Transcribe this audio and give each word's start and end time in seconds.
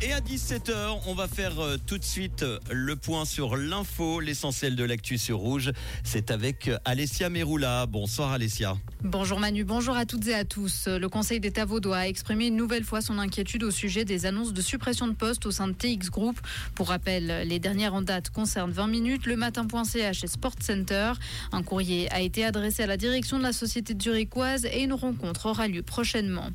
Et 0.00 0.12
à 0.12 0.20
17h, 0.20 1.00
on 1.08 1.14
va 1.14 1.26
faire 1.26 1.58
euh, 1.58 1.76
tout 1.84 1.98
de 1.98 2.04
suite 2.04 2.44
euh, 2.44 2.60
le 2.70 2.94
point 2.94 3.24
sur 3.24 3.56
l'info, 3.56 4.20
l'essentiel 4.20 4.76
de 4.76 4.84
l'actu 4.84 5.18
sur 5.18 5.38
Rouge. 5.38 5.72
C'est 6.04 6.30
avec 6.30 6.68
euh, 6.68 6.78
Alessia 6.84 7.28
Meroula. 7.30 7.84
Bonsoir 7.86 8.30
Alessia. 8.30 8.76
Bonjour 9.04 9.38
Manu, 9.38 9.62
bonjour 9.62 9.96
à 9.96 10.06
toutes 10.06 10.26
et 10.26 10.34
à 10.34 10.44
tous. 10.44 10.88
Le 10.88 11.08
Conseil 11.08 11.38
d'État 11.38 11.64
vaudois 11.64 11.98
a 11.98 12.08
exprimé 12.08 12.48
une 12.48 12.56
nouvelle 12.56 12.82
fois 12.82 13.00
son 13.00 13.20
inquiétude 13.20 13.62
au 13.62 13.70
sujet 13.70 14.04
des 14.04 14.26
annonces 14.26 14.52
de 14.52 14.60
suppression 14.60 15.06
de 15.06 15.12
postes 15.12 15.46
au 15.46 15.52
sein 15.52 15.68
de 15.68 15.72
TX 15.72 16.10
Group. 16.10 16.40
Pour 16.74 16.88
rappel, 16.88 17.46
les 17.46 17.60
dernières 17.60 17.94
en 17.94 18.02
date 18.02 18.30
concernent 18.30 18.72
20 18.72 18.88
minutes, 18.88 19.26
le 19.26 19.36
matin.ch 19.36 20.24
et 20.24 20.26
Sport 20.26 20.54
Center. 20.60 21.12
Un 21.52 21.62
courrier 21.62 22.12
a 22.12 22.20
été 22.20 22.44
adressé 22.44 22.82
à 22.82 22.88
la 22.88 22.96
direction 22.96 23.38
de 23.38 23.44
la 23.44 23.52
société 23.52 23.94
zurichoise 23.96 24.64
et 24.64 24.82
une 24.82 24.94
rencontre 24.94 25.46
aura 25.46 25.68
lieu 25.68 25.82
prochainement. 25.82 26.50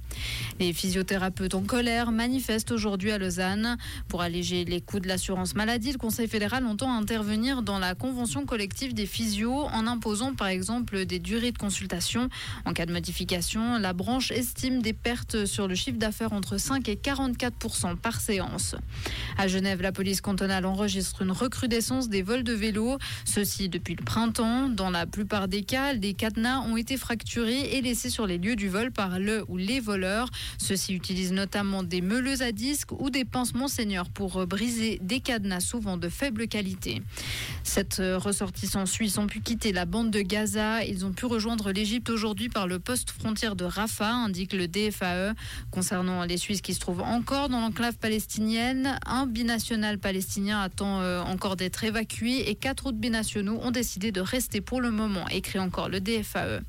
Les 0.60 0.74
physiothérapeutes 0.74 1.56
en 1.56 1.62
colère 1.62 2.12
manifestent 2.12 2.74
aujourd'hui 2.74 3.12
à 3.12 3.20
Lausanne 3.20 3.78
pour 4.10 4.22
alléger 4.22 4.66
les 4.66 4.82
coûts 4.82 5.00
de 5.00 5.08
l'assurance 5.08 5.56
maladie, 5.56 5.94
le 5.94 5.98
Conseil 5.98 6.28
fédéral 6.28 6.66
entend 6.66 6.94
intervenir 6.94 7.62
dans 7.62 7.80
la 7.80 7.96
convention 7.96 8.46
collective 8.46 8.94
des 8.94 9.06
physios 9.06 9.68
en 9.68 9.88
imposant 9.88 10.34
par 10.34 10.48
exemple 10.48 11.06
des 11.06 11.20
durées 11.20 11.54
de 11.54 11.58
consultation. 11.58 12.30
En 12.66 12.74
cas 12.74 12.86
de 12.86 12.94
modification, 12.94 13.78
la 13.78 13.94
branche 13.94 14.32
estime 14.32 14.82
des 14.82 14.94
pertes 14.94 15.46
sur 15.46 15.68
le 15.68 15.76
chiffre 15.76 15.98
d'affaires 15.98 16.34
entre 16.34 16.58
5 16.58 16.88
et 16.90 16.96
44% 16.96 17.98
par 17.98 18.20
séance. 18.20 18.76
À 19.38 19.48
Genève, 19.48 19.82
la 19.82 19.92
police 19.92 20.22
cantonale 20.22 20.66
enregistre 20.66 21.22
une 21.22 21.32
recrudescence 21.32 22.10
des 22.10 22.22
vols 22.22 22.44
de 22.44 22.54
vélos, 22.54 22.98
ceci 23.26 23.70
depuis 23.70 23.96
le 23.96 24.04
printemps. 24.04 24.70
Dans 24.70 24.90
la 24.90 25.06
plupart 25.06 25.48
des 25.48 25.64
cas, 25.64 25.96
des 25.96 26.14
cadenas 26.14 26.60
ont 26.62 26.78
été 26.78 26.98
fracturés 26.98 27.78
et 27.78 27.82
laissés 27.82 28.10
sur 28.10 28.28
les 28.28 28.38
lieux 28.38 28.56
du 28.56 28.70
vol 28.70 28.92
par 28.92 29.20
le 29.20 29.44
ou 29.48 29.58
les 29.58 29.80
voleurs. 29.80 30.30
Ceux-ci 30.58 30.94
utilisent 30.94 31.34
notamment 31.34 31.84
des 31.84 32.02
meuleuses 32.02 32.42
à 32.42 32.52
disques 32.52 32.92
ou 32.92 33.10
des 33.10 33.26
pense 33.26 33.54
Monseigneur 33.54 34.10
pour 34.10 34.46
briser 34.46 35.00
des 35.02 35.20
cadenas 35.20 35.62
souvent 35.62 35.98
de 35.98 36.10
faible 36.10 36.48
qualité. 36.48 37.02
Sept 37.64 38.02
ressortissants 38.16 38.86
suisses 38.86 39.18
ont 39.18 39.28
pu 39.28 39.42
quitter 39.42 39.72
la 39.72 39.86
bande 39.86 40.12
de 40.12 40.22
Gaza. 40.22 40.84
Ils 40.84 41.06
ont 41.06 41.12
pu 41.12 41.26
rejoindre 41.26 41.72
l'Égypte 41.72 42.10
aujourd'hui 42.10 42.50
par 42.50 42.68
le 42.68 42.80
poste 42.80 43.12
frontière 43.12 43.56
de 43.56 43.66
Rafah, 43.66 44.14
indique 44.14 44.54
le 44.54 44.68
DFAE. 44.68 45.34
Concernant 45.72 46.24
les 46.24 46.38
Suisses 46.38 46.62
qui 46.62 46.74
se 46.74 46.80
trouvent 46.80 47.02
encore 47.02 47.50
dans 47.50 47.62
l'enclave 47.62 47.98
palestinienne, 47.98 49.00
un 49.06 49.23
binational 49.32 49.98
palestinien 49.98 50.62
attend 50.62 51.02
euh, 51.02 51.22
encore 51.22 51.56
d'être 51.56 51.84
évacué 51.84 52.50
et 52.50 52.56
quatre 52.56 52.88
autres 52.88 52.98
binationaux 52.98 53.60
ont 53.62 53.72
décidé 53.72 54.12
de 54.12 54.22
rester 54.22 54.62
pour 54.62 54.82
le 54.82 54.92
moment, 54.92 55.28
écrit 55.30 55.60
encore 55.60 55.90
le 55.90 56.00
DFAE. 56.00 56.62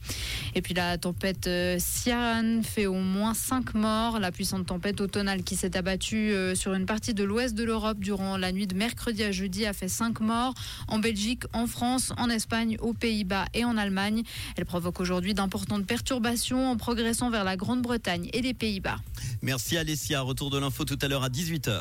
Et 0.55 0.62
puis 0.62 0.75
la 0.75 0.98
tempête 0.98 1.47
euh, 1.47 1.78
Ciaran 1.78 2.62
fait 2.62 2.86
au 2.86 2.94
moins 2.94 3.34
5 3.34 3.75
morts. 3.75 4.19
La 4.19 4.32
puissante 4.32 4.66
tempête 4.66 5.00
automnale 5.00 5.42
qui 5.42 5.56
s'est 5.56 5.77
abattue 5.77 6.32
euh, 6.32 6.55
sur 6.55 6.75
une 6.75 6.86
partie 6.86 7.14
de 7.14 7.25
l'ouest 7.25 7.55
de 7.55 7.64
l'Europe 7.64 7.98
durant 7.98 8.36
la 8.36 8.52
nuit 8.52 8.66
de 8.66 8.75
mercredi 8.75 9.22
à 9.22 9.32
jeudi 9.32 9.66
a 9.66 9.72
fait 9.72 9.88
5 9.88 10.20
morts 10.20 10.55
en 10.88 10.98
Belgique, 10.98 11.44
en 11.52 11.66
France, 11.66 12.12
en 12.16 12.30
Espagne, 12.30 12.77
aux 12.80 12.94
Pays-Bas 12.94 13.47
et 13.55 13.64
en 13.64 13.77
Allemagne. 13.77 14.22
Elle 14.56 14.64
provoque 14.64 15.00
aujourd'hui 15.00 15.34
d'importantes 15.34 15.86
perturbations 15.86 16.70
en 16.70 16.77
progressant 16.77 17.30
vers 17.30 17.44
la 17.44 17.56
Grande-Bretagne 17.56 18.30
et 18.32 18.42
les 18.42 18.55
Pays-Bas. 18.55 18.98
Merci 19.42 19.77
Alessia. 19.77 20.20
Retour 20.20 20.50
de 20.50 20.58
l'info 20.58 20.84
tout 20.84 20.98
à 21.02 21.08
l'heure 21.08 21.25
à 21.25 21.28
18h. 21.28 21.80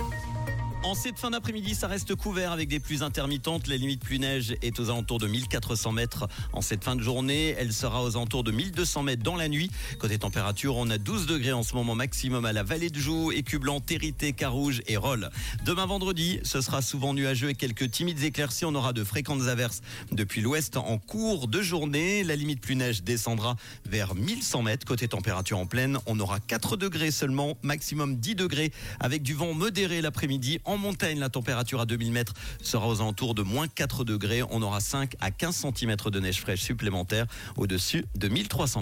En 0.83 0.95
cette 0.95 1.19
fin 1.19 1.29
d'après-midi, 1.29 1.75
ça 1.75 1.87
reste 1.87 2.15
couvert 2.15 2.51
avec 2.51 2.67
des 2.67 2.79
pluies 2.79 3.03
intermittentes. 3.03 3.67
La 3.67 3.77
limite 3.77 4.03
pluie 4.03 4.17
neige 4.17 4.55
est 4.63 4.79
aux 4.79 4.89
alentours 4.89 5.19
de 5.19 5.27
1400 5.27 5.91
mètres 5.91 6.27
en 6.53 6.61
cette 6.61 6.83
fin 6.83 6.95
de 6.95 7.03
journée. 7.03 7.55
Elle 7.59 7.71
sera 7.71 8.03
aux 8.03 8.17
alentours 8.17 8.43
de 8.43 8.51
1200 8.51 9.03
mètres 9.03 9.21
dans 9.21 9.35
la 9.35 9.47
nuit. 9.47 9.69
Côté 9.99 10.17
température, 10.17 10.77
on 10.77 10.89
a 10.89 10.97
12 10.97 11.27
degrés 11.27 11.51
en 11.51 11.61
ce 11.61 11.75
moment 11.75 11.93
maximum 11.93 12.45
à 12.45 12.51
la 12.51 12.63
vallée 12.63 12.89
de 12.89 12.97
Joux, 12.97 13.31
Écublanc, 13.31 13.79
Territé, 13.79 14.33
Carouge 14.33 14.81
et 14.87 14.97
Rolle. 14.97 15.29
Demain 15.65 15.85
vendredi, 15.85 16.39
ce 16.43 16.61
sera 16.61 16.81
souvent 16.81 17.13
nuageux 17.13 17.49
et 17.49 17.55
quelques 17.55 17.91
timides 17.91 18.23
éclaircies. 18.23 18.65
On 18.65 18.73
aura 18.73 18.91
de 18.91 19.03
fréquentes 19.03 19.43
averses 19.43 19.81
depuis 20.11 20.41
l'ouest 20.41 20.77
en 20.77 20.97
cours 20.97 21.47
de 21.47 21.61
journée. 21.61 22.23
La 22.23 22.35
limite 22.35 22.59
pluie 22.59 22.75
neige 22.75 23.03
descendra 23.03 23.55
vers 23.85 24.15
1100 24.15 24.63
mètres. 24.63 24.87
Côté 24.87 25.07
température 25.07 25.59
en 25.59 25.67
pleine, 25.67 25.99
on 26.07 26.19
aura 26.19 26.39
4 26.39 26.75
degrés 26.75 27.11
seulement, 27.11 27.55
maximum 27.61 28.15
10 28.15 28.33
degrés 28.33 28.71
avec 28.99 29.21
du 29.21 29.35
vent 29.35 29.53
modéré 29.53 30.01
l'après-midi. 30.01 30.59
En 30.71 30.77
montagne, 30.77 31.19
la 31.19 31.27
température 31.27 31.81
à 31.81 31.85
2000 31.85 32.13
mètres 32.13 32.33
sera 32.61 32.87
aux 32.87 33.01
alentours 33.01 33.35
de 33.35 33.41
moins 33.41 33.67
4 33.67 34.05
degrés. 34.05 34.41
On 34.51 34.61
aura 34.61 34.79
5 34.79 35.17
à 35.19 35.29
15 35.29 35.65
cm 35.75 35.97
de 36.09 36.19
neige 36.21 36.39
fraîche 36.39 36.61
supplémentaire 36.61 37.25
au-dessus 37.57 38.05
de 38.15 38.29
1300 38.29 38.47
mètres. 38.47 38.79